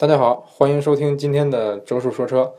[0.00, 2.54] 大家好，欢迎收听今天的周叔说车。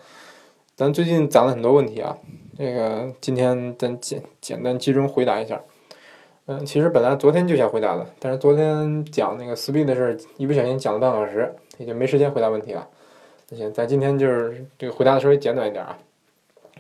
[0.76, 2.16] 咱最近攒了很多问题啊，
[2.56, 5.60] 这个今天咱简简单集中回答一下。
[6.46, 12.88] 嗯，其实本来昨天就想回答的，但是昨天讲那个四 B 的事儿，一不小心讲了半个小时，也就没时间回答问题了。
[13.50, 15.98] 那行，咱今天就是这个回答的稍微简短一点啊。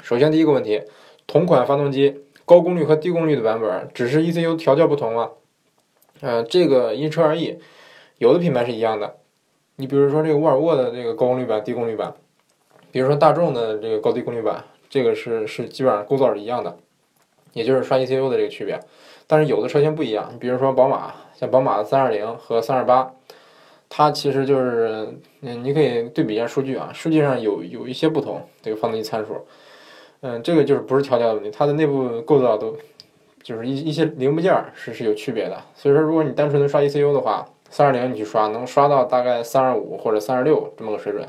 [0.04, 0.80] 首先第一个问题，
[1.26, 5.32] 同款发动机高功率和低功率的版本，只是 ECU 调教不同吗？
[6.20, 7.58] 呃，这个因车而异，
[8.20, 9.16] 有的品牌是一样的。
[9.76, 12.14] 你比如说这个沃尔沃的这个高功率版、低功率版，
[12.92, 16.78] 比如说大众的这个高低功率版，这个是是基本上构造是一样的，
[17.54, 18.80] 也就是刷 ECU 的这个区别。
[19.28, 23.12] 但是有的车型不一样，你比如说宝马，像宝马的三二零和三二八，
[23.88, 25.08] 它其实就是，
[25.42, 29.46] 嗯，你可以对比一下数据啊，数据上有有一些不同，这个发动机参数，
[30.20, 32.76] 嗯，这个就是不是调教的问题，它的内部构造都
[33.42, 35.58] 就是一一些零部件是是有区别的。
[35.76, 41.26] 所以说，如果你单纯的刷 ECU 的话，三二零你去刷，能刷到大概三二五或者三二六这么个水准，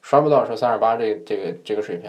[0.00, 2.08] 刷不到说三二八这这个这个水平。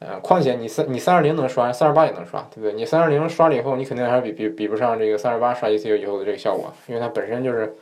[0.00, 2.72] 呃，况且你三你三二零能刷，三二八也能刷，对不对？
[2.72, 7.74] 你三二零刷了以后，你肯定还是比比比不上这个三二八刷 ECU 以后的这个效果，因为它本身就是，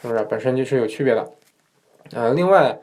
[0.00, 1.30] 是不是本身就是有区别的？
[2.12, 2.78] 呃，另外，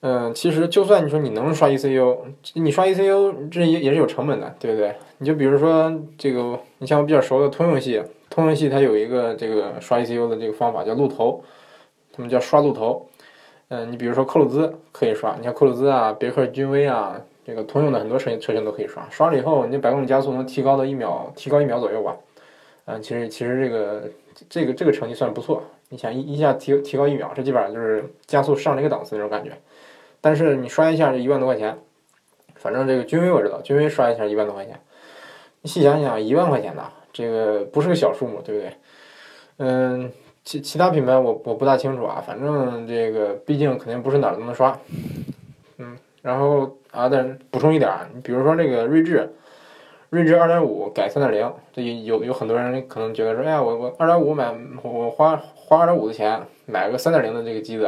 [0.00, 2.18] 嗯，其实就算你说你能刷 ECU，
[2.54, 4.96] 你刷 ECU 这也也是有成本的，对不对？
[5.18, 8.02] 你就比如说这个，你像我比较熟的通用系，
[8.32, 11.44] 通用系它有一个这个刷 ECU 的这个方法叫露头，
[12.10, 13.06] 他们叫刷露头。
[13.68, 17.20] 嗯，你比如说克鲁兹可以刷，你像克鲁兹啊、别克君威啊。
[17.44, 22.16] 这个通用的很多车车型都可以刷，刷了以后，你百公里加速能提高到一秒，提高一秒左右吧。
[22.84, 24.02] 嗯，其实其实这个
[24.48, 25.60] 这个这个成绩算不错。
[25.88, 29.50] 你想一一下提提高一秒，这基本上就是加速上了一个档次那种感觉。
[30.20, 31.76] 但是你刷一下就一万多块钱，
[32.54, 34.78] 反正这个君威我知道，君威刷一下一万多块钱。
[35.62, 38.72] 你细想想，一万块钱呢，这个不是个小数目，对不对？
[39.58, 40.10] 嗯，
[40.44, 44.78] 其其他品牌我我不大清楚啊，反正这个毕竟肯定不是哪儿都能刷。
[45.78, 46.76] 嗯，然后。
[46.92, 49.26] 啊，但是补充一点儿，你比如说这个睿智，
[50.10, 57.84] 睿智二点五改三点零，这有有很多人可能觉得说，哎呀，我我二点五买，我花花二点五的钱买个三点零的这个机子，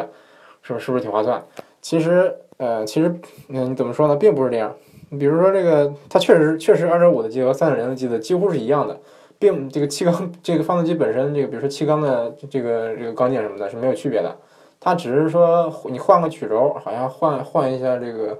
[0.62, 1.45] 是不是是不是挺划算？
[1.83, 3.15] 其实，呃，其实，
[3.51, 4.75] 嗯，你怎么说呢，并不是这样。
[5.19, 8.99] 比如说这个，它确实确实二点五的机子和三点零的机子几乎是一样的，
[9.39, 14.37] 并这个气缸这个发动机本身这个，比如说气缸的这个这个钢件什么的，是没有区别的。
[14.81, 18.39] 它只是说你换个曲轴，好像换换一下这个。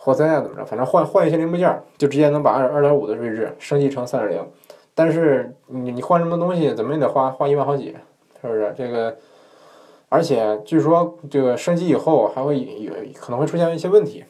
[0.00, 0.64] 活塞啊，怎么着？
[0.64, 4.48] 反正换换一些零部件，就直接能把二二点五的锐志升级成三点零。
[4.94, 7.96] 但是你你换什么东西，怎么也得花花一万好几，
[8.40, 8.72] 是不是？
[8.78, 9.14] 这个，
[10.08, 14.24] 而且据说这个升级以后还会有可能会出现一些问题，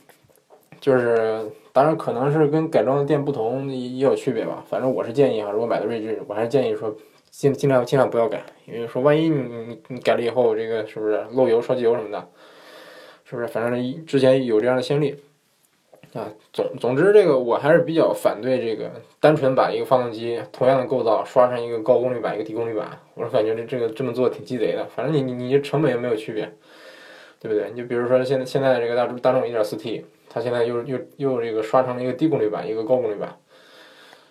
[0.81, 4.65] 就是当然可能是跟改装的店不同也有区别吧。
[4.69, 6.95] 反正我是建议啊，如果买的锐志，我还是建议说
[7.31, 12.29] 尽尽量尽量不要改，因为说万一你你你改了以后，这个是不是漏油、烧机油什么的？
[13.25, 13.47] 是不是？
[13.49, 15.17] 反正之前有这样的先例。
[16.15, 18.91] 啊，总总之，这个我还是比较反对这个
[19.21, 24.87] 单纯把一个发动机同样的构造刷成一个高功率版一个低功率版，我是感觉这这个这么做挺鸡贼的。
[24.87, 26.51] 反正你你你成本也没有区别，
[27.41, 27.71] 对不对？
[27.71, 33.37] 你就比如说现在现在这个大众大众一点四 T，它现在又又又这个刷成了一个低功率版一个高功率版，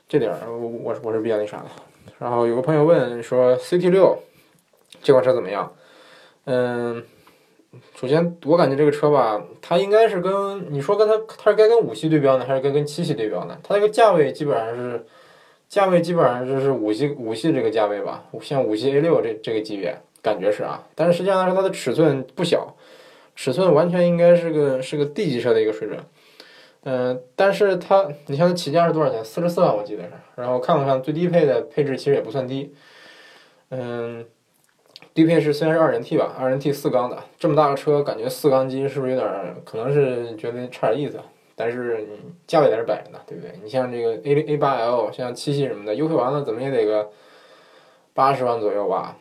[0.08, 1.66] 这点儿我我我是比较那啥的。
[2.20, 4.18] 然后有个朋友问说 CT 六
[5.02, 5.74] 这款车怎么样？
[6.46, 7.04] 嗯。
[7.94, 13.56] 首先，我感觉这个车吧，它应该是跟你说跟它，它是该跟五系对标呢，还是该跟七系对标呢？
[13.62, 15.06] 它这个价位基本上是，
[15.68, 20.88] 价位基本上就是五系五系这个价位吧，像五系 A 六这这个级别，感觉是啊。
[20.96, 22.76] 但是实际上来说，它的尺寸不小，
[23.38, 25.98] 尺寸完全应该是个是个 D 级车的一个水准。
[26.84, 29.24] 嗯，但是它，你像它起价是多少钱？
[29.24, 30.12] 四十四万我记得是。
[30.36, 32.74] 然后看了看最低配的配置，其实也不算低。
[33.70, 34.26] 嗯。
[35.14, 41.20] 低配是虽然是二点 T 吧，二点 T 四缸的，这么大个车，感觉四缸机是不是有点可能是觉得差点意思？
[41.56, 42.08] 但是
[42.46, 43.52] 价位在这摆着呢，对不对？
[43.64, 47.10] 你像这个 A A 八 L，像七系什么的，优惠完了怎么也得个
[48.14, 49.18] 八十万左右吧，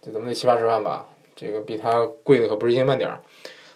[0.00, 1.06] 这怎么得七八十万吧？
[1.42, 3.20] 这个比它贵的可不是一星半点儿。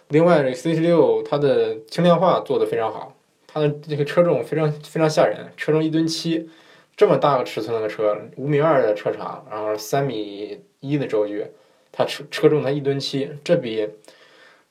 [0.09, 3.13] 另外，这 C 六它的轻量化做的非常好，
[3.45, 6.49] 它的这个车重非常非常吓人，车重一吨七。
[6.95, 11.45] 这么大个尺寸的车，五米二的车长，然后三米一的轴距，
[11.91, 13.87] 它车车重才一吨七，这比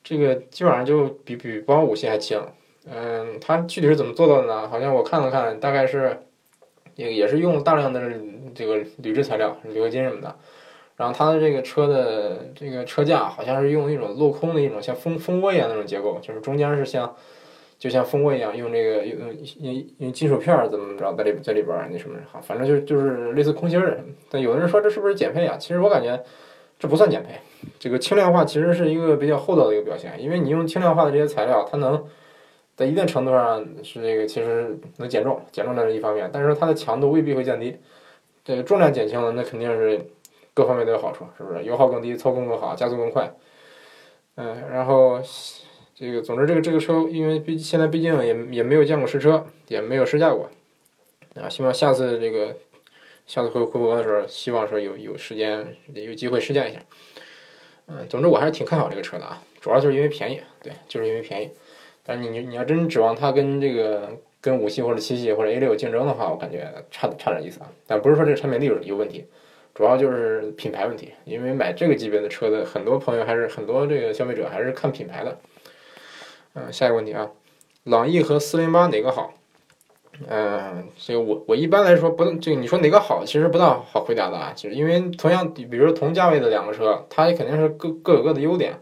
[0.02, 2.40] 这个基本上就比比宝马五系还轻。
[2.90, 4.68] 嗯，它具体是怎么做到的呢？
[4.68, 6.20] 好像我看了看，大概是
[6.94, 8.10] 也也是用大量的
[8.54, 10.34] 这个铝制材料，铝合金什么的。
[10.96, 17.14] 然后它的这个车的这个车架好像是用那种镂空的一种像蜂蜂窝一样那种结构，就是中间是像。
[17.78, 23.98] 就像蜂窝一样，用这个用用用金属片儿怎么着在里在里边儿那什么好，反正就就是类似空心儿的。
[24.30, 25.58] 但有的人说这是不是减配啊？
[25.58, 26.18] 其实我感觉
[26.78, 27.38] 这不算减配，
[27.78, 32.02] 这个轻量化其实是一个比较厚道的一个表现，因为你用轻量化的这些材料，它能
[32.74, 37.76] 在一定程度上是这个其实能减重，减重这是一方面，但是它的强度未必会降低。
[38.42, 40.00] 这个重量减轻了，那肯定是
[40.56, 41.62] 各方面都有好处，是不是？
[41.64, 43.30] 油耗更低，操控更好，加速更快。
[44.36, 45.20] 嗯，然后
[45.94, 50.48] 这个总之这个这个车，因为毕现在毕竟也也没有见过实车，也没有试驾过
[51.34, 52.56] 啊，希望下次这个
[53.26, 56.80] 下次回回国的时候，希望说有有时间有机会试驾一下。
[57.88, 61.50] 嗯，总之我还是挺看好这个车的啊，主要就是因为便宜，对，就是因为便宜。
[62.02, 64.10] 但是你你要真指望它跟这个。
[64.38, 67.72] 跟五系或者七系或者 A 六竞争的话，我感觉差差点意思啊。
[67.84, 69.26] 但不是说这个产品利润有问题，
[69.76, 71.12] 主要就是品牌问题。
[71.24, 75.38] 因为买这个级别的车的很多朋友还是很多这个消费者还是看品牌的。
[76.54, 77.30] 嗯，下一个问题啊，
[77.84, 79.34] 朗逸和四零八哪个好？
[80.26, 84.54] 嗯，所以我我一般来说不，这个你说哪个好，其实不大好回答的啊。
[84.56, 88.80] 就是因为同样，比如说同价位的两个车，它肯定是各各有各的优点。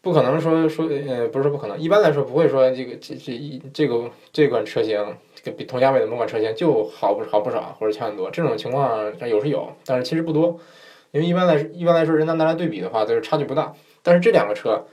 [0.00, 8.30] 不可能说说呃，不是不可能，一般来说不会说这个这这一这个这款车型，就比同价位的某款车型就好不好不少，或者强很多。
[8.30, 10.58] 这种情况有是有，但是其实不多，
[11.10, 13.74] 因为一般来一般来说，人家拿来对比的话，就是差距不大。
[14.02, 14.84] 但是这两个车，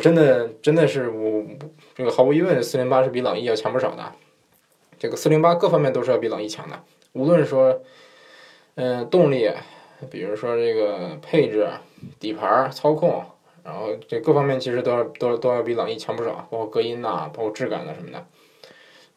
[0.00, 1.44] 真的真的是我
[1.94, 4.12] 这个毫无疑问，四零八是比朗逸要强不少的。
[4.98, 6.80] 这个四零八各方面都是要比朗逸强的，
[7.12, 7.82] 无论说
[8.76, 9.50] 嗯动力，
[10.10, 11.68] 比如说这个配置、
[12.18, 13.24] 底盘、操控。
[13.64, 18.24] 然后这各方面其实都要都都要比朗逸强不少，包括隔音呐，包括质感呐什么的，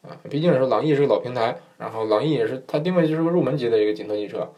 [0.02, 4.50] 啊，毕竟是朗逸是个老平台，然后朗逸也是它定位就是个入门级的一个紧凑级车，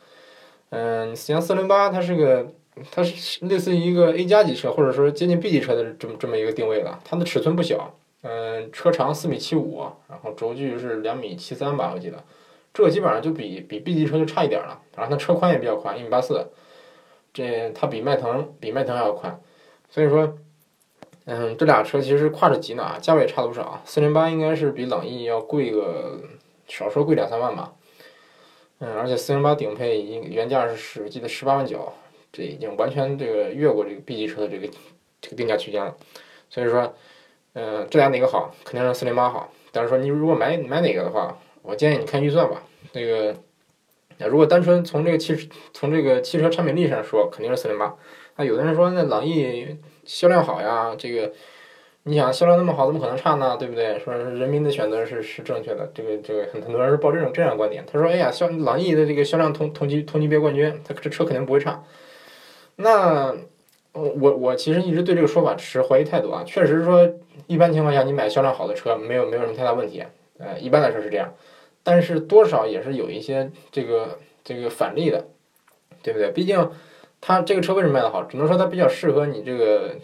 [0.70, 2.52] 嗯，像四零八它是个
[2.90, 12.22] 它是类似于一个 A 加级车或者说接近 B 级车的这么这么一个定位了，它的尺寸不小，嗯，车长四米七五，然后轴距是两米七三吧，我记得，
[12.72, 16.46] 这基本上就比比 B 级车就差一点了，然后它车宽也比较宽，一米八四，
[17.34, 19.40] 这它比迈腾比迈腾还要宽。
[19.90, 20.38] 所以说，
[21.24, 23.80] 嗯，这俩车其实跨着级呢，价位也差了不少。
[23.84, 26.20] 四零八应该是比朗逸要贵个，
[26.66, 27.72] 少说贵两三万吧。
[28.80, 31.92] 嗯，而且四零八顶配已经原价是十，记得十八万九，
[32.32, 34.68] 这已经完全这个越过这个 B 级车的这个
[35.20, 35.94] 这个定价区间了。
[36.50, 36.92] 所以说，
[37.52, 38.52] 嗯，这俩哪个好？
[38.64, 39.52] 肯定是四零八好。
[39.70, 42.64] 但是说你如果买买哪个的话，我建议你看预算吧。
[42.92, 43.34] 那个，
[44.28, 47.94] 如果单纯从这个汽从这个汽车产品力上说，肯定是四零八。
[48.36, 51.30] 那有的人说，那朗逸销量好呀，这个
[52.04, 53.56] 你想销量那么好，怎么可能差呢？
[53.58, 53.98] 对不对？
[53.98, 57.84] 说人民的选择是是正确的，这个这个很很多人是抱这种这样的观点。
[57.86, 61.84] 他说，哎呀，销朗逸的这个销量同同级同级别冠军，他这车肯定不会差。
[62.76, 63.34] 那
[63.92, 66.42] 我我其实一直对这个说法持怀疑态度啊。
[66.44, 67.08] 确实说，
[67.46, 70.02] 一般情况下你买销量好的车，没有没有什么太大问题。
[70.38, 71.32] 呃，一般来说是这样，
[71.84, 75.26] 但是多少也是有一些这个这个反例的，
[76.02, 76.30] 对不对？
[76.30, 76.70] 毕竟。
[77.22, 78.24] 它这个车为什么卖得好？
[78.24, 79.94] 只能说它比较适合你这个，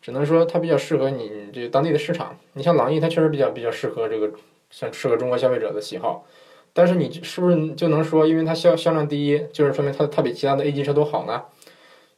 [0.00, 2.36] 只能说它比较适合你这当地的市场。
[2.54, 4.30] 你像朗逸，它确实比较比较适合这个，
[4.70, 6.26] 像适合中国消费者的喜好。
[6.72, 11.44] 但是你是不是就能说，因为它销销量第一，就是说明它它比其他的 A 级车都好呢？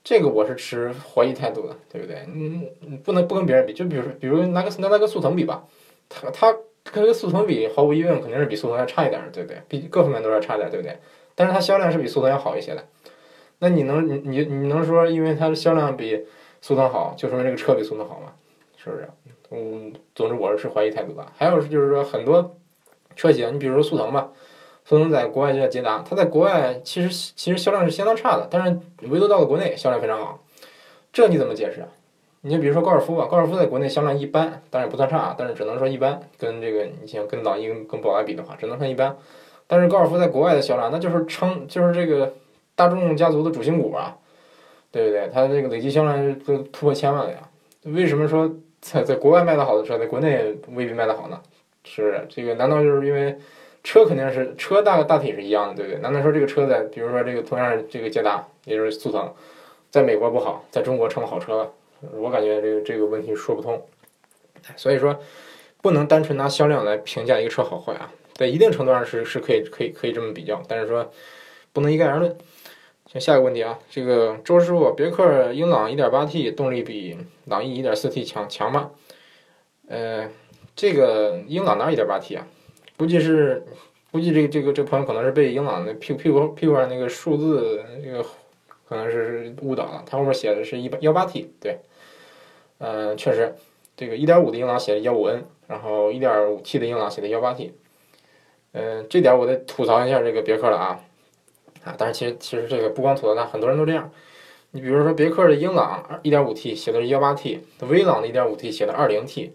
[0.04, 2.24] 这个我是持怀疑态度的，对不对？
[2.28, 5.64] 嗯，不能不跟别人比，就比如说，比如拿个拿那个速腾比吧，
[6.08, 9.60] 它它跟速腾比，毫无疑问肯定是比速腾要差一点，对不对？
[9.68, 10.96] 比各方面都要差点，对不对？
[11.34, 12.84] 但是它销量是比速腾要好一些的。
[13.60, 16.24] 那你能你你你能说，因为它的销量比
[16.60, 18.32] 速腾好，就说明这个车比速腾好吗？
[18.76, 19.08] 是不是？
[19.50, 21.26] 嗯，总之我是持怀疑态度的。
[21.36, 22.56] 还有就是说，很多
[23.16, 24.30] 车型，你比如说速腾吧，
[24.84, 28.78] 速腾在国外叫捷达，它在国外其实其实销量是相当差的，但是
[29.08, 30.40] 唯独到了国内销量非常好，
[31.12, 31.84] 这你怎么解释？
[32.42, 36.20] 你就比如说高尔夫吧，高尔夫在国内销量一般，当然不算差，但是只能说一般。
[36.38, 39.16] 跟这个你像跟朗逸跟宝来比的话，只能算一般。
[39.66, 42.34] 但是高尔夫在国外的销量，那就是称就是这个。
[42.78, 44.16] 大众家族的主心骨啊，
[44.92, 45.28] 对不对？
[45.34, 47.38] 它这个累计销量都突破千万了呀。
[47.82, 48.48] 为什么说
[48.80, 51.40] 在在国外卖的好的车，在国内未必卖的好呢？
[51.82, 52.24] 是不是？
[52.28, 53.36] 这个难道就是因为
[53.82, 56.00] 车肯定是车大大体是一样的，对不对？
[56.00, 59.28] 难道说这个车在，比如说这个同样这个捷达，也就是速腾，
[59.90, 61.68] 在美国不好，在中国成了好车？
[62.12, 63.84] 我感觉这个这个问题说不通。
[64.76, 65.18] 所以说，
[65.82, 68.12] 不能单纯拿销量来评价一个车好坏啊。
[68.34, 71.10] 在一定程度上是是可以可以可以这么比较，但是说
[71.72, 72.36] 不能一概而论。
[73.10, 78.90] 行，下一个问题啊，这个周师傅，别克英朗 1.8T 动力比朗逸 1.4T 强强吗？
[79.88, 80.28] 呃，
[80.76, 82.46] 这个英朗哪有 1.8T 啊？
[82.98, 83.64] 估计是，
[84.12, 88.22] 估计这这个这个朋友可能是被英朗的屁股屁股屁股上那个数字这个
[88.86, 91.78] 可能是误导了，它后面写的是一八幺八 T，对，
[92.76, 93.54] 嗯，确实，
[93.96, 97.72] 这个1.5的英朗写的幺五 N，然后 1.5T 的英朗写的幺八 T，
[98.72, 101.00] 嗯，这点我得吐槽一下这个别克了啊。
[101.96, 104.10] 但是其实其实这个不光吐槽它，很多人都这样。
[104.72, 109.52] 你比如说别克的英朗一点五 T 写的是幺八 T，威朗的一点五 T 写的二零 T，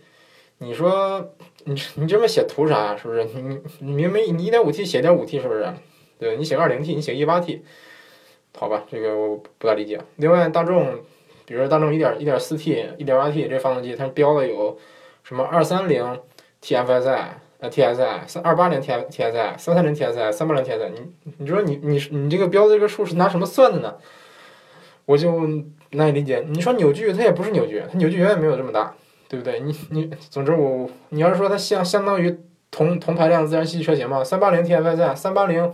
[0.58, 1.34] 你说
[1.66, 2.98] 你你这么写图啥呀？
[2.98, 3.26] 是不是？
[3.26, 5.72] 你你明明你一点五 T 写点五 T 是不是？
[6.18, 7.64] 对你写二零 T，你写一八 T，
[8.58, 10.00] 好吧，这个我不大理解。
[10.16, 11.00] 另外，大众，
[11.46, 14.78] 比如说大众一点一点四 T、一点八 T 这发动机，它标的有
[15.24, 16.20] 什么二三零
[16.62, 17.28] TFSI。
[17.64, 23.96] 呃，TSI 三二八零 T TSI 三三零 TSI 三八零 TSI，你你说你你你这个标的这个数是拿什么算的呢？
[25.06, 25.48] 我就
[25.92, 26.44] 难以理解。
[26.50, 28.94] 你说扭矩，它也不是扭矩，它扭矩远远没有这么大，
[29.30, 29.62] 对不对？
[29.62, 32.38] 你你，总之我，你要是说它相相当于
[32.70, 35.72] 同同排量自然吸气车型嘛，三八零 T S I 三八零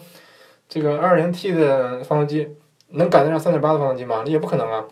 [0.67, 2.55] 这个二零 T 的发动机
[2.89, 4.21] 能赶得上三点八的发动机吗？
[4.27, 4.85] 也不可能啊。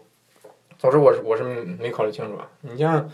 [0.79, 2.49] 总之我是我是没考虑清楚啊。
[2.61, 3.07] 你像。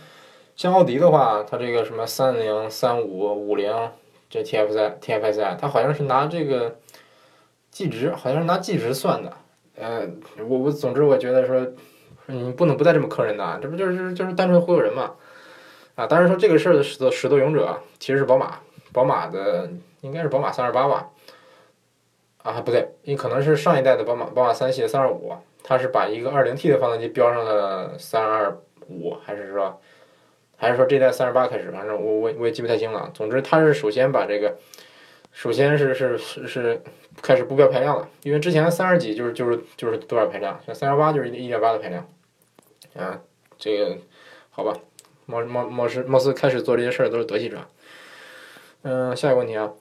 [0.55, 3.73] 像奥迪的话，它这个什么三零、三五、五零，
[4.29, 6.75] 这 TFSI、TFSI，它好像是拿这个
[7.71, 9.33] 计值，好像是拿计值算的。
[9.75, 10.07] 呃，
[10.47, 11.65] 我我总之我觉得说，
[12.27, 15.15] 你不能不带这么坑人的，这不就是就是单纯忽悠人嘛？
[15.95, 18.59] 啊，当然说这个事儿的始作始作俑者其实是宝马，
[18.91, 19.69] 宝马的
[20.01, 21.09] 应该是宝马三二八吧？
[22.43, 25.33] 啊，不对，你可能是上一代的宝马宝马三系的三二五，
[25.63, 28.55] 它是把一个二零 T 的发动机标上了三二
[28.87, 29.81] 五，还是说？
[30.55, 33.11] 还是说这代三十八开始，反正我我我也记不太清了。
[33.13, 34.55] 总之，它是首先把这个，
[35.31, 36.81] 首先是是是是
[37.21, 42.07] 开始不标排量了，因为之前三十几就是就是就是多少排量，像三十八就是一点八的排量，
[42.95, 43.19] 啊，
[43.57, 43.97] 这个
[44.51, 44.73] 好吧，
[45.25, 47.57] 貌貌貌似貌似开始做这些事儿都是德系车。
[48.83, 49.73] 嗯，下一个问题啊，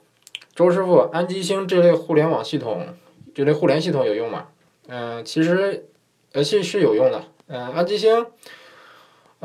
[0.55, 2.87] 周师傅，安吉星这类互联网系统，
[3.33, 4.47] 这类互联系统有用吗？
[4.87, 5.85] 嗯，其实
[6.33, 8.25] 呃是是有用的，嗯，安吉星。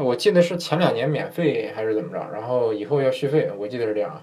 [0.00, 4.22] 我记得是前两年免费还是怎么着，然后以后要续费，我记得是这样。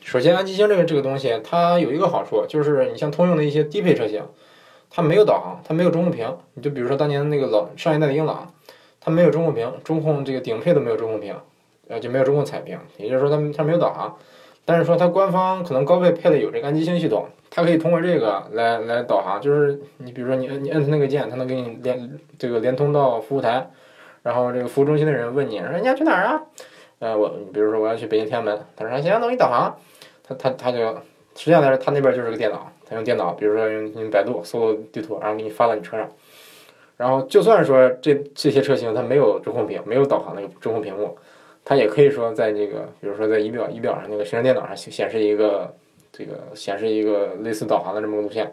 [0.00, 4.22] 首先，安吉星这个这个东西，它有一个好处，就是你像通用的一些低配车型，
[4.90, 6.36] 它没有导航，它没有中控屏。
[6.54, 8.54] 你就比如说当年那个老上一代的英朗，
[9.00, 11.34] 它没有中控屏，中控这个顶配都没有中控屏，
[11.88, 14.16] 呃，就没有中控彩屏，也就是说它它没有导航。
[14.64, 23.68] 但是说它官方可能高配配的有这个安吉星系统，它可以通过这个来来导航，就是你比如说你摁你摁它那个键，它能给你连这个连通到服务台。
[24.24, 26.42] 然后这个服务中心的人问你，说你要去哪儿啊？
[26.98, 29.76] 呃，我比如说我要去北京天安门，他说行，那我给你导航。
[30.26, 30.78] 他他他就
[31.36, 36.10] 实际上他他那边就是个电脑，他用电脑，比如说用用百度搜地图，然后给你发到你车上。
[36.96, 41.14] 然后就算说这这些车型它没有中控屏，没有导航那个中控屏幕，
[41.62, 45.74] 它也可以说在这个比如说在仪表仪表上那个行车电脑上显示一个
[46.10, 48.50] 这个显示一个类似导航的这么个路线。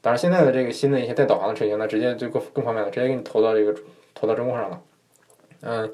[0.00, 3.72] 当然现在的这个新的一些带导航的车型，那直接就更更方便了，直接给你投到这个
[4.14, 4.80] 投到中控上了。
[5.62, 5.90] 嗯，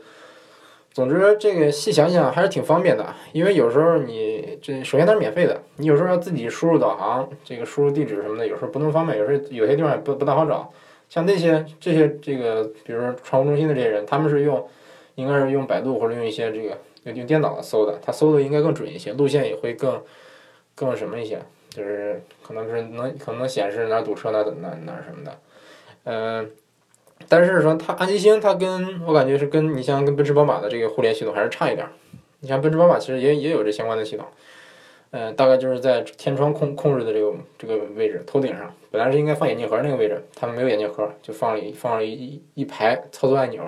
[0.93, 10.73] 总之这个细想想还是挺方便的，因为有时候你这首先它是免费的，你有时候要自己输入导航，这个输入地址什么的，有时候不那么方便，有时候有些地方也不不大好找。
[11.09, 14.67] 像那些这些这个，比如说船务中心的这些人，他们是用
[15.15, 16.77] 应该是用百度或者用一些这个
[17.13, 20.03] 用电脑搜的，他搜的应该更准一些，路线也会更
[20.75, 21.39] 更什么一些，
[21.71, 25.39] 就是可能是能可能显示哪堵车哪哪哪什么的，
[26.05, 26.51] 嗯。
[27.29, 31.87] 但是说它安吉星，它跟我感觉是跟你像跟奔驰宝马的这个互联系统还是差一点。
[32.41, 34.25] 你像奔驰宝马其实也也有这相关的系统，
[35.11, 43.63] 嗯，大概就是在天窗控控制的这个这个位置，头顶上本来是应该放眼镜盒那个位置，他们没有眼镜盒，就放了一放了一一排操作按钮，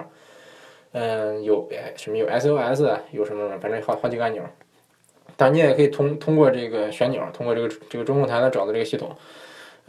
[0.92, 4.42] 嗯，有什么有 SOS，有什么反正好好几个按钮，
[5.36, 9.14] 但你也可以通通过这个旋钮，通过这个这个中控台来找到这个系统。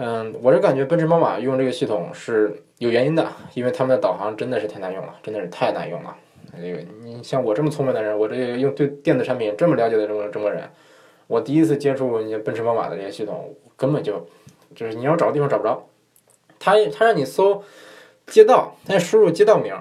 [0.04, 6.18] 嗯，我是感觉奔驰宝马用这个系统是有原因的，因为他们的导航真的是太难用了，真的是太难用了。
[6.60, 10.68] 这个你像我这么聪明的人，我这用对电子产品这么了解的这么这么人，
[11.28, 14.28] 我第一次接触你奔驰宝马的这些系统，根本就
[14.74, 15.88] 就是你要找地方找不着。
[16.58, 17.64] 他他让你搜
[18.26, 19.76] 街道，他输入街道名，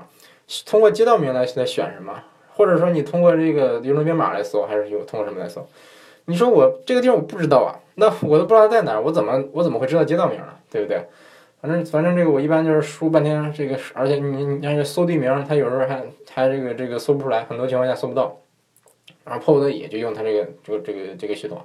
[0.67, 2.23] 通过街道名来来选什么，
[2.53, 5.67] 或者说你通过这个流动编码来搜，还是有通过什么来搜？
[6.27, 7.81] 你说我这个地方我不知道啊。
[8.01, 10.49] 那我都不知道在哪儿，我怎么我怎么会知道街道名呢？
[10.71, 11.05] 对不对？
[11.61, 18.39] 反正反正这个我一般就是输半天，这个而且你你要是搜地名，它有时候还还这个这个搜不出来，很多情况下搜不到，
[19.25, 21.59] 然后迫不得已就用它这个这个这个这个系统，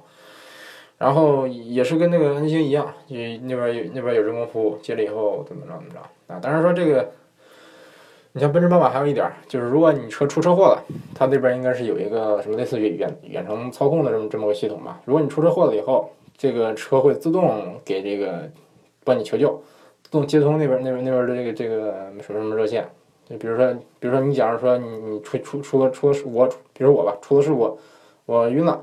[0.98, 5.98] 然后也是跟那个安星一样，就那边有那边有人工服务，接了以后怎么着怎么着
[6.34, 6.38] 啊？
[6.40, 7.10] 当然说这个。
[8.32, 15.00] 你像奔驰、宝马还有一点，就是如果你车出车祸了，它那边应该是有一个什么类似于远远程操控的这么这么个系统吧。
[15.06, 18.50] 如果你出车祸了以后，这个车会自动给这个
[19.04, 19.60] 帮你求救，
[20.02, 22.86] 自动接通那边那边那边的这个这个什么什么热线。
[23.28, 27.76] 就比如说，比如说你假如说你你出出出了出了事我，比如我吧，出了事故，
[28.24, 28.80] 我晕了，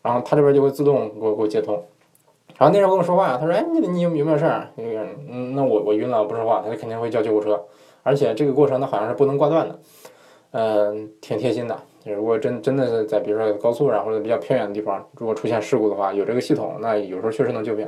[0.00, 1.74] 然后他这边就会自动给我给我接通。
[2.56, 4.68] 然后那人跟我说话，他说：“哎，你你有有没有事儿？
[4.76, 7.60] 那个，嗯，那我我晕了，不说话，他就肯定会叫救护车。
[8.02, 9.78] 而且这个过程呢，好像是不能挂断的，
[10.52, 11.76] 嗯，挺贴心的。
[12.04, 17.86] 如果真真的是在比如说高速上或者比较偏远的地方，如果出现事故的话，有这个系统，那有时候确实能救命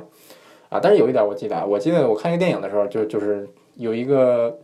[0.68, 0.78] 啊。
[0.80, 4.56] 但是有一点我记得，我记得我看一个电影的时候，就就是有一个，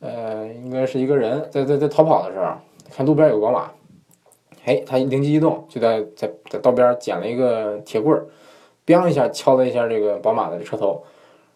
[0.00, 2.52] 呃，应该是一个人在在在逃跑的时候，
[2.92, 3.70] 看路边有个宝马，
[4.64, 8.26] 哎，他灵机一动，就在在在道边捡了一个铁棍儿。
[8.86, 11.04] 咣一下敲了一下这个宝马的车头，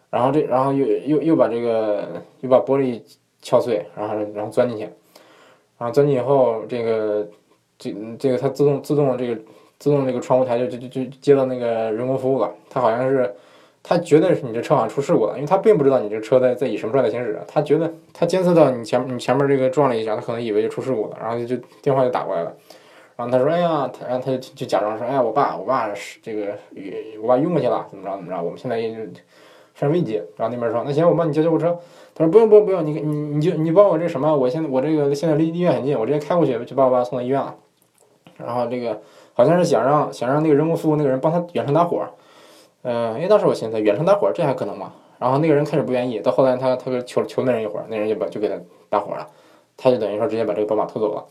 [0.09, 2.07] 然后这然后又又又把这个
[2.39, 3.01] 又把玻璃
[3.41, 4.87] 敲碎，然后然后钻进去，
[5.77, 7.27] 然后钻进以后，这个
[7.77, 9.41] 这这个它自动自动这个
[9.77, 12.51] 自动这个窗户台就就就接到那个人工服务了。
[12.69, 13.33] 它好像是
[13.83, 22.53] 它觉得是你这车好像出事故了，因为它并不知道你这车在在以什么状态行驶，它觉得它监测到你前你前面这个撞了一下，它可能以为就出事故了，然后就就电话就打过来了。
[23.17, 26.47] 然后他说：“哎呀，他，然后他就就假装说：‘哎呀，我爸，我爸是这个，
[27.21, 28.97] 我爸晕过去了，怎么着怎么着？’我们现在也就
[29.73, 30.15] 非常危急。
[30.35, 31.79] 然后那边说：‘那行，我帮你叫救护车。’
[32.15, 34.35] 他说：‘不用不用不用，你你你就你帮我这什么？
[34.35, 37.53] 我现在我这个现在离医院很近，我直接开过去就把我爸送到医院了。’
[38.37, 38.99] 然后这个
[39.33, 42.01] 好像是想让想让那个人工服务那个人帮他远程打火。
[42.81, 44.93] 嗯，因为当时我寻思远程打火这还可能吗？
[45.19, 48.55] 然后那个人开始不愿意，到后来他他求求那人一会儿，那人就把就给他
[48.89, 49.27] 打火了，
[49.77, 51.25] 他就等于说直接把这个宝马拖走了。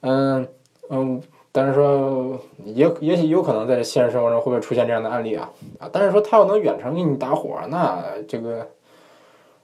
[0.00, 0.48] 嗯。”
[0.90, 5.48] 嗯，但是说也也许有可能在现实生活中会不会出现这样的案例啊
[5.78, 5.88] 啊！
[5.90, 8.68] 但是说他要能远程给你打火，那这个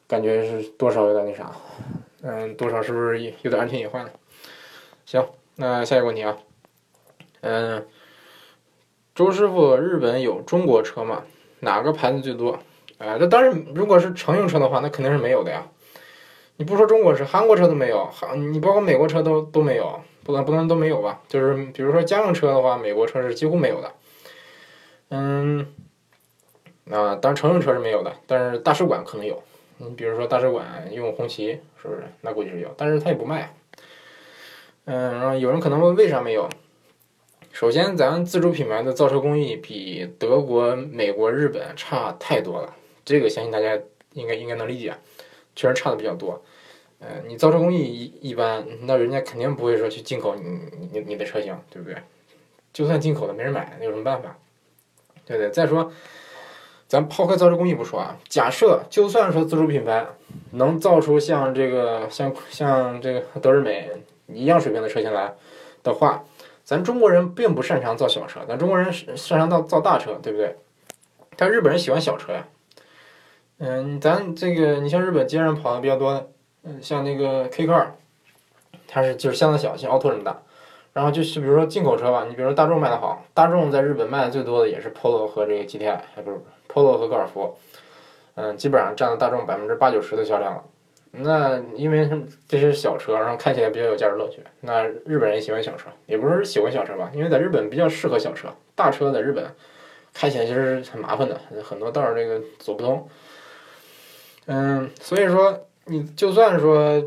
[0.09, 1.53] 感觉是多少有点那啥，
[2.23, 4.11] 嗯，多少是不是有点安全隐患呢？
[5.05, 5.25] 行，
[5.55, 6.37] 那下一个问题啊，
[7.43, 7.87] 嗯，
[9.15, 11.23] 周师傅，日本有中国车吗？
[11.61, 12.53] 哪个牌子最多？
[12.99, 15.69] 啊，那当然，如果是乘用车的话，那肯定是没有的呀。
[16.57, 20.00] 你不说中国车，韩国车都没有，韩你包括美国车都都没有。
[20.25, 21.23] 不能不能都没有吧？
[21.27, 23.93] 就是比如说家用车的话，美国车是几乎没有的。
[25.09, 25.67] 嗯，
[26.91, 29.43] 啊，当然乘用车是没有的，但是大使馆可能有。
[29.78, 32.04] 你比如说大使馆用红旗，是不是？
[32.20, 33.54] 那估计是有，但是他也不卖。
[34.85, 36.49] 嗯，然后有人可能问为啥没有？
[37.52, 42.74] 首先，咱自主品牌的造车工艺比德国、美国、日本差太多了，
[43.05, 43.79] 这个相信大家
[44.12, 44.94] 应该应该能理解，
[45.57, 46.42] 确实差的比较多。
[47.00, 50.61] 呃，你造车工艺一一般，那人家肯定不会说去进口你
[50.92, 51.96] 你你的车型，对不对？
[52.72, 54.38] 就算进口的没人买，那有什么办法？
[55.24, 55.50] 对不对？
[55.50, 55.92] 再说，
[56.88, 60.07] 咱抛开造车工艺不说啊，假设就算说自主品牌
[60.53, 63.90] 能造出像这个像像这个德日美
[64.27, 65.35] 一样水平的车型来
[65.83, 66.24] 的话，
[66.64, 70.57] 咱中国人并不擅长造小车，咱中国人擅长造造大车，对不对？
[71.37, 72.46] 但日本人喜欢小车呀。
[73.59, 76.29] 嗯，咱这个你像日本街上跑的比较多的。
[76.64, 77.94] 嗯，像那个 K 二，
[78.88, 80.37] 它是就是相当小，像奥拓这么大。
[80.92, 87.57] 然后就是比如说进口车吧，你比如说大众卖的好，大众在日本卖的最多的也是 Polo 和这个 GTI，还不是 Polo 和高尔夫。
[88.35, 90.64] 嗯，基本上占了大众百分之八九十的销量了。
[91.11, 92.09] 那因为
[92.46, 94.42] 这些小车，然后看起来比较有驾驶乐趣。
[94.61, 99.44] 那日本人喜欢小车，也不是喜欢小车吧，因为在日本比较适合小车，大车在日本
[100.12, 103.09] 开起来其实很麻烦的，很多道儿这个走不通。
[104.46, 105.64] 嗯，所以说。
[105.90, 107.02] 你就算说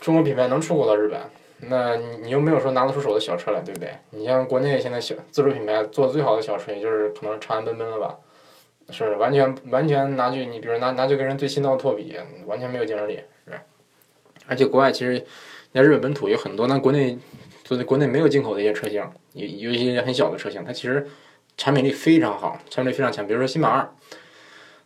[0.00, 1.20] 中国品牌能出口到日本，
[1.68, 3.90] 那你你又没有说拿得出手的小车来，对不对？
[4.08, 8.16] 你像国内现在小自主品牌做的最好的小车，也就是可能长安奔奔了吧，
[8.90, 13.58] 是完全完全拿去你比如拿拿去跟人最新到的奥拓比，完全没有竞争力，是？
[14.46, 15.24] 而且国外其实
[15.72, 17.18] 在日本本土有很多，那国内
[17.64, 21.06] 做的国内没有进口的一些车型，有有一些很小的车型，它其实
[21.56, 23.26] 产品力非常好，产品力非常强。
[23.26, 23.88] 比如说新马二，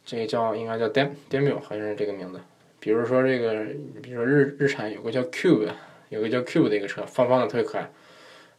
[0.07, 2.41] 这个叫应该叫 Dem Demio，好像是这个名字。
[2.79, 3.67] 比如说这个，
[4.03, 5.69] 比如说日日产有个叫 Cube，
[6.09, 7.91] 有个叫 Cube 的一个车，方方的特别可爱。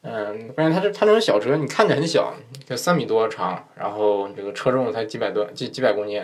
[0.04, 2.34] 嗯，关键它这它这种小车，你看着很小，
[2.66, 6.24] 就三米多长，然后这个车重才几百多几几百公斤，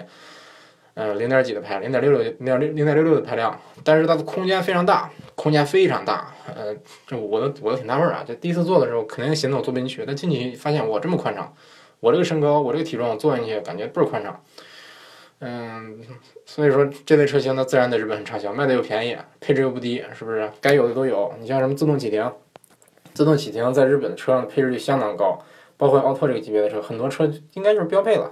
[0.96, 6.34] 嗯，零点几的排，零点六六零点六零点六六的排量，但是它的空间非常大，空间非常大。
[6.56, 11.54] 呃，这我都我都挺纳闷啊，这第一次坐的时候肯定寻思我坐不进去，但进去发现我这么宽敞，
[12.00, 14.44] 我这个身高，我这个体重坐进去感觉倍儿宽敞。
[15.40, 16.00] 嗯，
[16.48, 20.50] 所以说这类车型呢，自然在日本很畅销，卖的又便宜，配置又不低，是不是？
[20.60, 21.32] 该有的都有。
[21.40, 22.28] 你像什么自动启停，
[23.18, 25.40] 自动启停在日本的车上的配置率相当高，
[25.76, 28.30] 包括奥拓这个级别的车，很多车应该就是标配了。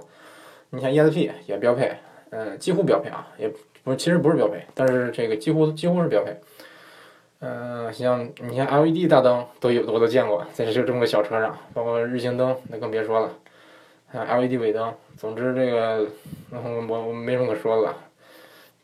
[0.70, 1.92] 你像 ESP 也标配，
[2.30, 3.50] 嗯，几乎标配啊，也
[3.82, 6.36] 不其实不是标配，但是这个几乎几乎是标配。
[7.40, 13.32] 嗯，像你像 LED 大灯都有，我都见过，在这这么个小车上，包括日行灯，那更别说了。
[14.06, 16.06] 还有 LED 尾灯，总之这个，
[16.52, 17.96] 我我没什么可说的了。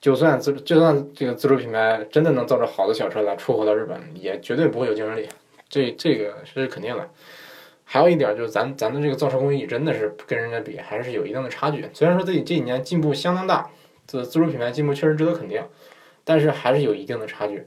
[0.01, 5.29] 就算自就算这个自主品牌真的能造出好的小车来出口到日本，也绝对不会有竞争力，
[5.73, 7.09] 这这个是肯定的。
[7.85, 11.89] 还有一点就是咱咱的这个造车工艺真的是跟人家比还是有一定的差距。
[11.95, 13.71] 虽然说这这几年进步相当大，
[14.07, 15.63] 自自主品牌进步确实值得肯定，
[16.25, 17.67] 但是还是有一定的差距。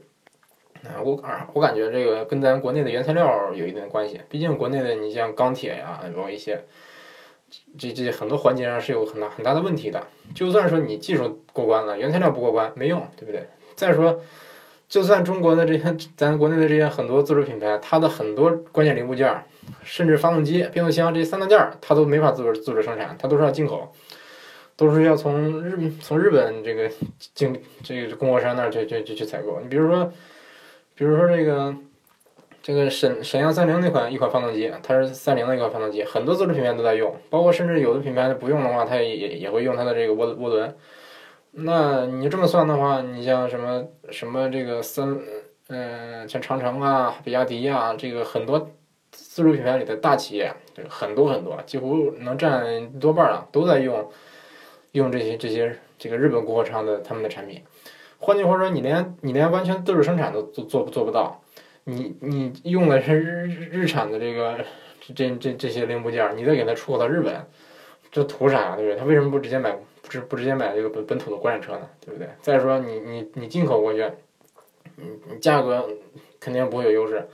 [0.84, 1.20] 啊，我
[1.52, 4.20] 我感觉这个跟咱国内的原材料有一定的关系。
[4.28, 6.64] 毕竟国内的你像钢铁呀，包括一些
[7.78, 10.06] 这这很多环节上是有很大很大的问题的。
[10.34, 13.46] 就算说你技术过关了，原材料不过关没用，对不对？
[13.74, 14.20] 再说，
[14.88, 19.44] 就算中国的这些 咱国内的这些很多自主品牌，它的很多关键零部件，
[19.82, 23.92] 甚至发动机、变速箱这三大件，它都没法自主自主生产，它都是要进口，
[24.76, 26.90] 都是要从日从日本这个
[27.34, 29.60] 进这个供货商那儿去去去去采购。
[29.60, 30.12] 你比如说。
[30.98, 31.76] 比如说这个，
[32.62, 40.74] 这个沈沈阳三菱那款一款发动机，它是三菱的一款发动机，很多自主品牌都在用，包括甚至有的品牌不用的话，它也也会用它的这个涡涡轮。
[41.58, 45.18] 那你这么算的话，你像什么什么这个三，
[45.68, 48.70] 嗯，像长城啊、比亚迪啊，这个很多
[49.10, 50.52] 自主品牌里的大企业，
[50.90, 54.06] 很多很多，几乎能占多半啊，都在用
[54.92, 57.62] 用这些这些这个日本国货厂的他们的产品。
[58.18, 61.40] 换句话说，你连你连完全自主生产都做做做不到，
[61.84, 64.58] 你你用的是日日产的这个
[65.14, 67.34] 这这这些零部件，你再给它出口到日本，
[68.10, 68.76] 这图啥呀？
[68.76, 68.98] 对不对？
[68.98, 69.74] 他为什么不直接买
[70.08, 71.88] 直不直接买这个本本土的国产车呢？
[72.04, 72.28] 对不对？
[72.40, 74.04] 再说你你你进口过去，
[74.96, 75.88] 你你价格
[76.40, 77.26] 肯定不会有优势。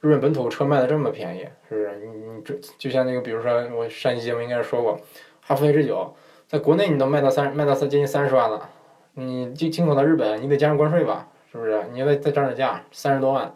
[0.00, 1.96] 日本本土车卖的这么便宜，是不是？
[2.04, 5.00] 你你这就像那个，比如说我上期节目应该说过，
[5.40, 6.14] 哈弗 H 九
[6.48, 8.68] 在国内你都卖到三卖到三接近三十万了。
[9.14, 11.84] 你进进口到日本，你得加上关税吧，是不是？
[11.92, 13.54] 你再再涨点价，三十多万，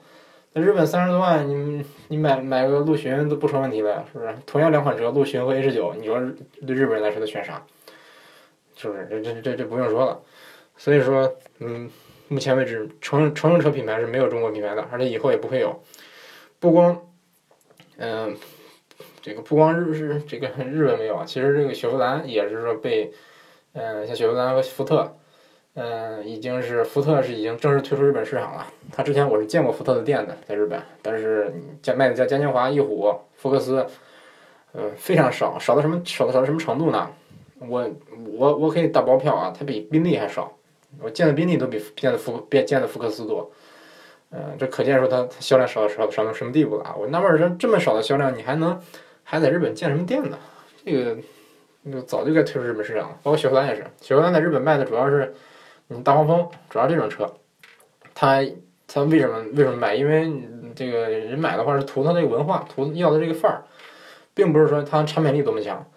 [0.55, 4.35] 在日本三十多万，你你买买个陆巡都不成问题了，是不是？
[4.45, 6.21] 同样两款车，陆巡和 H 九，你说
[6.67, 7.61] 对日本人来说他选啥？
[8.77, 9.09] 是不是？
[9.11, 10.21] 这这这这不用说了。
[10.77, 11.91] 所以说，嗯，
[12.29, 15.83] 目前为止，乘乘用车品牌是没有中国品牌的，而且以后也不会有。
[16.61, 17.01] 不光，
[17.97, 18.37] 嗯，
[19.23, 23.13] 这个不光日日这个日本没有啊，其实这个雪佛兰也是说被，
[23.73, 25.17] 嗯，像雪佛兰和福特。
[25.79, 28.67] 嗯，已经是福特是已经正式退出日本市场了。
[28.91, 33.85] 他之前我是见过福特的店的，在日本，但是加卖的叫嘉年华、翼虎、福克斯，
[34.73, 37.11] 呃，非常少，少到什么少到少到什么程度呢？
[37.59, 37.91] 我
[38.39, 40.53] 我我可以打包票啊，它比宾利还少。
[41.01, 43.51] 我见的宾利都比见的福见见的福克斯多。
[44.31, 46.95] 嗯，这可见说它销量少少少到什么地步了啊！
[46.99, 48.81] 我纳闷儿，这这么少的销量，你还能
[49.23, 50.39] 还在日本建什么店呢？
[50.85, 51.17] 这个
[51.91, 53.19] 就早就该退出日本市场了。
[53.23, 55.35] 包括雪佛兰也是，雪佛兰在日本卖的主要是。
[55.89, 57.33] 嗯，大黄蜂主要这种车，
[58.13, 58.45] 它
[58.89, 59.95] 它为什么为什么买？
[59.95, 60.29] 因为
[60.75, 63.63] 这个人买的话是图它那个文化，图要的这个范儿，
[64.35, 65.89] 并不是说它产品力多么强。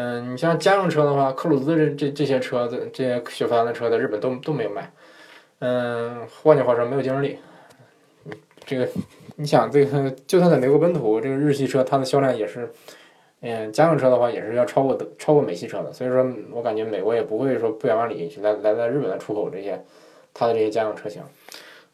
[0.00, 4.92] 嗯，你像家用车的话，克鲁兹这这这些车子，这些雪佛兰的车在日本都都没有卖。
[5.58, 7.36] 嗯，换句话说，没有竞争力。
[8.64, 8.88] 这个
[9.34, 12.70] 你想，这个就算在美国本土，这个日系车它的销量也是。
[13.40, 19.84] 嗯，家用车的话也是要超过的，超过美系车的，所以说我感觉美国也不会说不远万里去来来在日本来出口这些
[20.32, 21.20] 它的这些家用车型，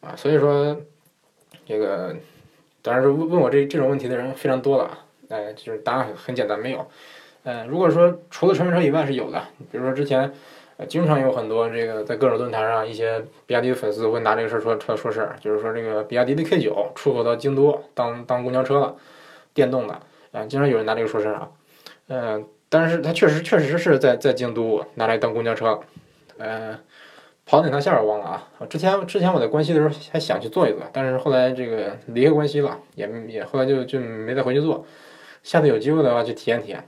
[0.03, 0.77] 啊，所以说
[1.65, 2.15] 这个
[2.83, 4.99] 当然问问我这这种问题的人非常多了，
[5.31, 6.87] 哎，就是答案很简单，没有。
[7.45, 10.33] 嗯，如果说除了乘用车以外是有的，比如说之前
[10.89, 18.97] 经常有很多这个在各种论坛上一些比亚迪的粉丝会拿这个事儿说说说事儿，就是说这个比亚迪的 K 九出口到京都当当公交车了，
[19.55, 20.01] 电动的。
[20.33, 21.49] 啊，经常有人拿这个说事儿啊，
[22.09, 25.79] 嗯，但是他确实确实是在在京都拿来当公交车，
[26.39, 26.77] 嗯，
[27.47, 28.49] 跑哪条线我忘了啊。
[28.69, 34.85] 之前之前我在关西的时候还想去坐一坐，但是后来这个离开关西了，也也后来就就没再回去坐。
[35.45, 36.85] 下次有机会的话去体验体验。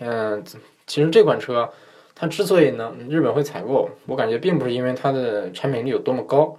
[0.00, 0.42] 嗯，
[0.86, 1.70] 其实这款车
[2.14, 6.58] 它之所以能日本会采购，我感觉并不是因为它的产品力有多么高，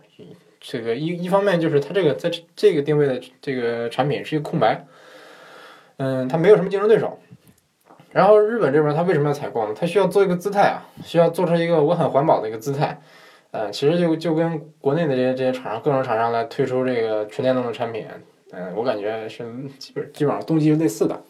[0.59, 4.85] 这个一一方面就是它这个在这个定位的这个产品是一个空白。
[5.97, 7.19] 嗯，它没有什么竞争对手。
[8.11, 9.73] 然后日本这边，它为什么要采购呢？
[9.73, 13.01] 它需要做一个姿态啊，需要做出一个我很环保的一个姿态。
[13.51, 18.05] 嗯，其实就就跟国内的这些这些厂商，各种厂商来推出这个纯电动的产品，
[18.51, 19.45] 嗯，我感觉是
[19.77, 21.21] 基本基本上动机是类似的，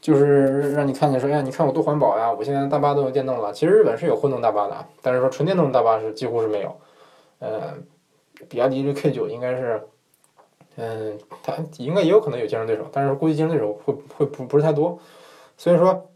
[0.00, 2.32] 就是让你看见说，哎，你看我多环保呀！
[2.32, 3.52] 我现在大巴都有电动了。
[3.52, 6.76] 其实日本是有混动大巴的，但是说纯电动大巴是几乎是没有。
[7.40, 7.74] 呃，
[8.48, 9.82] 比亚迪这 K 九应该是。
[10.80, 14.96] 嗯，它应该也有可能有竞争对手，但是估计竞争对手会会不不是太多，
[15.56, 16.08] 所以说，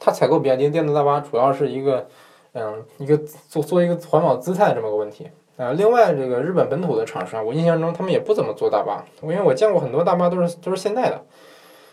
[0.00, 2.08] 它采购比亚迪电动大巴主要是一个，
[2.54, 5.28] 嗯，一个做做一个环保姿态这么个问题。
[5.58, 11.22] 啊，另外这个日本本土的厂商，我印象中他们也不怎么做大巴，因为我见过很多大巴都是都是现代的，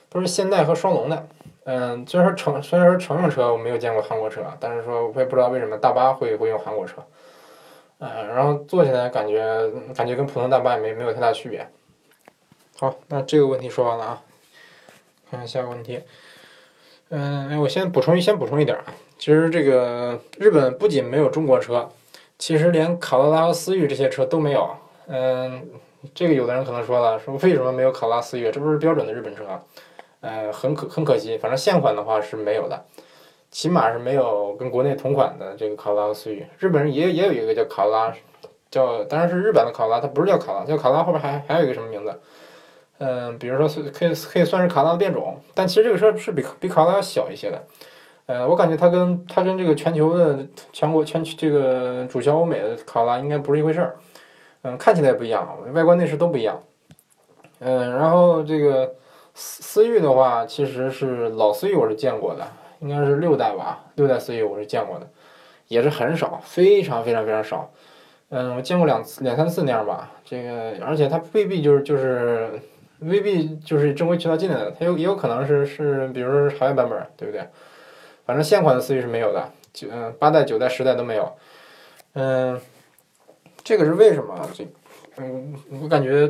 [0.09, 1.27] 都是现代和双龙的。
[1.65, 6.95] 嗯，虽然说乘虽然说乘用车我没有见过韩国车，但是说我也不知道为什么大巴会会用韩国车。
[7.99, 11.69] 嗯，然后坐起来感觉感觉跟普通大巴也没没有太大区别。
[12.79, 14.21] 好，那这个问题说完了啊。
[15.29, 16.01] 看下个问题。
[17.09, 18.85] 嗯，哎，我先补充一，先补充一点啊。
[19.19, 21.89] 其实这个日本不仅没有中国车，
[22.39, 24.69] 其实连卡罗拉和思域这些车都没有。
[25.07, 25.69] 嗯，
[26.15, 28.49] 这个有的人可能说了，说为什么没有卡罗拉、思域？
[28.49, 29.45] 这不是标准的日本车？
[29.45, 29.61] 啊
[30.21, 32.83] 呃，很可很可惜，反正现款的话是没有的，
[33.49, 36.45] 起码是没有跟国内同款的这个卡罗拉思域。
[36.57, 38.13] 日本人也也有一个叫卡罗拉，
[38.69, 42.19] 叫当然是日版的卡罗拉，它不是叫卡罗拉，叫卡罗拉后边还还有一个什么名字？
[42.97, 47.63] 嗯，比如说可以可以算是卡罗拉的变种，但其实这个车是比比卡罗拉要小一些的。
[48.25, 53.95] 呃，我感觉它跟它跟这个全球的全国全这个主销欧美的卡罗拉应该不是一回事儿。
[54.63, 56.61] 嗯，看起来不一样，外观内饰都不一样。
[57.59, 58.93] 嗯，然后这个
[59.41, 62.45] 思域的话，其实是老思域我是见过的，
[62.79, 65.07] 应该是六代吧，六代思域我是见过的，
[65.69, 67.71] 也是很少，非常非常非常少。
[68.29, 70.11] 嗯，我见过两次两三次那样吧。
[70.25, 72.59] 这个而且它未必就是就是。
[73.01, 77.47] 未必就是正规渠道进来的，它有也有可能是是，比如说是海外版本，对不对？
[78.25, 81.31] 反正现款的思域是没有的，九嗯八代九代十代都没有。
[82.11, 82.59] 嗯，
[83.63, 84.37] 这个是为什么？
[84.53, 84.67] 这
[85.15, 86.29] 嗯，我感觉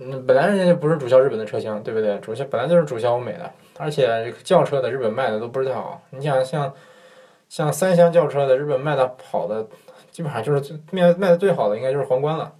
[0.00, 2.18] 嗯本来人家就不是主销日本的车型，对不对？
[2.20, 6.02] 主销本来就是主销欧美的，而且轿车在日本卖的都不是太好。
[6.10, 6.74] 你想像
[7.48, 9.66] 像三厢轿车在日本卖的好的，
[10.10, 12.52] 基本上就是最卖卖的最好的应该就是皇冠了。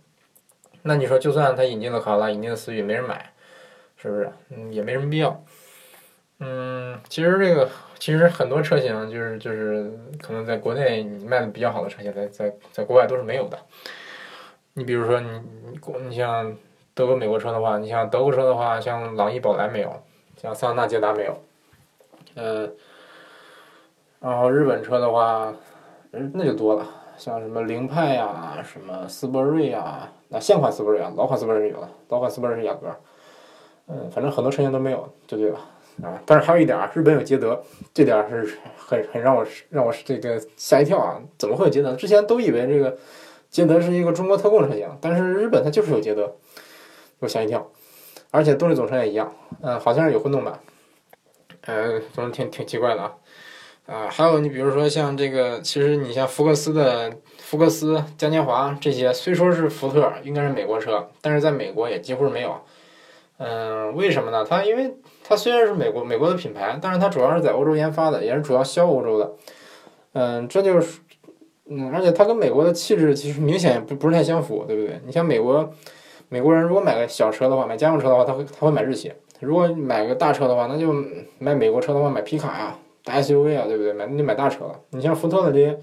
[0.82, 3.32] 那你说就算他引进了卡罗拉，引进了思域，没人买。
[4.02, 4.32] 是不是？
[4.48, 5.44] 嗯，也没什么必要。
[6.38, 13.58] 嗯，其实这个其实很多车型就是就是可能在国内你卖的比较好的车型，在在在国外都是没有的。
[14.72, 15.28] 你比如说你
[15.66, 16.56] 你你像
[17.00, 19.90] 德国、美国车的话，你像德国车的话，像朗逸、宝来没有，
[20.36, 21.34] 像桑塔纳、捷达没有。
[22.34, 22.70] 嗯，
[24.20, 25.50] 然后日本车的话，
[26.12, 26.86] 嗯，那就多了，
[27.16, 32.94] 像什么凌派呀，什么斯铂瑞呀，那现款斯铂瑞啊，老款斯铂瑞有了，老款斯铂瑞是雅阁。
[33.88, 35.58] 嗯，反正很多车型都没有，就对了
[36.02, 36.20] 啊。
[36.26, 37.58] 但是还有一点啊，日本有捷德，
[37.94, 41.18] 这点是很很让我让我这个吓一跳啊！
[41.38, 41.94] 怎么会有捷德？
[41.94, 42.94] 之前都以为这个
[43.48, 46.30] 捷德是一个中国特供车型，但是日本它就是有捷德，
[47.20, 47.70] 我吓一跳。
[48.32, 50.60] 而且动力总成也一样，嗯，好像是有混动版，
[51.66, 53.14] 嗯，总之挺挺奇怪的啊。
[53.86, 62.60] 啊，还有你比如说像这个，其实你像福克斯的福克斯、嘉年华这些，虽说是福特，应该是美国车，但是在美国也几乎是没有。
[63.38, 64.46] 嗯，为什么呢？
[64.48, 69.32] 它因为它虽然是美国美国的品牌，但是它主要是在欧洲研发的，也是主要销欧洲的。
[70.12, 71.00] 嗯，这就是，
[71.66, 75.00] 嗯，而且它跟美国的气质其实明显不不是太相符，对不对？
[75.04, 75.72] 你像美国，
[76.30, 80.94] 美国人如果买个小车的话，买家用车的话，他会他会买日系；如果买个大车的话，那就
[81.38, 83.92] 买美国车的话，买皮卡呀、大 SUV 啊，对不对？
[83.92, 84.80] 买那就买大车了。
[84.90, 85.76] 你像福特的这些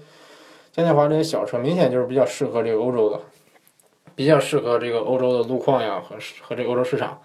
[0.72, 3.20] 嘉年华这些小车，明显就是比较适合这个欧洲的，
[4.14, 7.20] 比较适合这个欧洲的路况呀和和这个欧洲市场。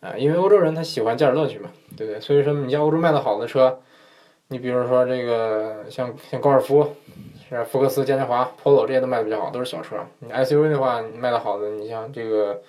[0.00, 2.20] 啊，因为欧洲人他喜欢驾驶乐趣嘛，对不对？
[2.20, 3.80] 所以说你像欧洲卖的好的车，
[4.48, 6.94] 你比如说这个像像高尔夫，
[7.48, 9.96] 是福克斯、嘉年华、Polo 这些都卖的比较好，都是小车。
[10.20, 12.62] 你 SUV 的话，卖的好的，你像这个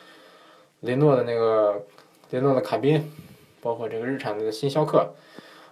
[0.81, 1.85] 雷诺的那个
[2.31, 3.11] 雷诺的卡宾，
[3.61, 5.13] 包括这个日产的新逍客，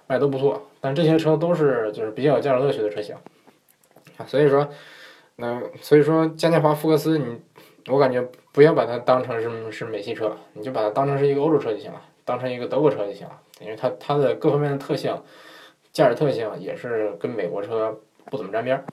[0.07, 0.67] 卖都不错。
[0.79, 3.15] 但这些车都是就是比较有驾驶乐趣的车型
[4.17, 4.67] 啊，所以说，
[5.35, 7.41] 那所以说嘉年华、福克斯你。
[7.89, 15.17] 我感觉不要把它当成是是美系车，你就把它当成是一个欧洲车就行了，当成一个德国车就行了，因为它它的各方面的特性、
[15.97, 18.83] 驾驶特性也是跟美国车不怎么沾边儿。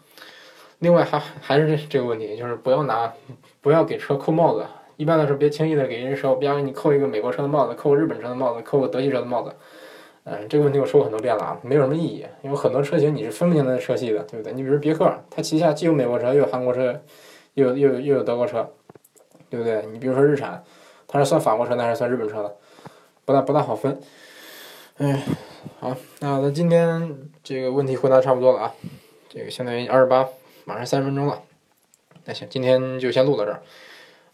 [0.79, 3.13] 另外还还是这这个问题，就是不要拿
[3.61, 4.65] 不要给车扣帽子，
[4.97, 9.53] 一般来说别轻易的给人说，比方给你扣一个美国车的帽子，扣个日本车的帽子，扣个德系车的帽子。
[10.25, 14.55] 嗯，这个问题我说过很多遍了啊，没有什么意义，因为很多车型你是分不清它的车系的，对不对？
[14.55, 16.99] 你比如别克，它旗下既有美国车，又有韩国车，
[17.53, 18.67] 又有又有又有德国车。
[19.51, 19.85] 对不对？
[19.93, 20.65] 你比如说日产，
[21.07, 22.57] 它是算法国车呢还是算日本车的？
[23.25, 24.01] 不大不大好分。
[24.97, 25.23] 哎，
[25.79, 28.75] 好，那咱今天这个问题回答差不多了啊，
[29.29, 30.29] 这个相当于二十八，
[30.65, 31.43] 马上三十分钟了。
[32.25, 33.63] 那行，今天就先录到这儿。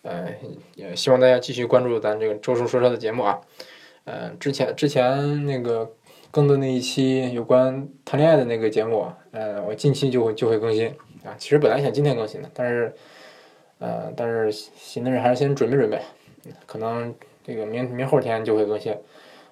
[0.02, 0.34] 呃，
[0.74, 3.40] 也希望大家继续关注咱这个周叔说车的节目啊。
[4.04, 5.90] 呃，之前之前那个
[6.30, 10.88] 更的那一期有关谈恋爱的那个节目，呃，我近期就会就会更新
[11.24, 11.34] 啊。
[11.38, 12.94] 其实本来想今天更新的，但是。
[13.82, 15.98] 呃，但是新的人还是先准备准备，
[16.66, 18.94] 可能这个明明后天就会更新，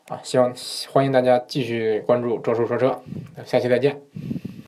[0.08, 0.54] 啊，希望
[0.90, 3.02] 欢迎大家继续关注周叔说车，
[3.44, 4.00] 下期再见。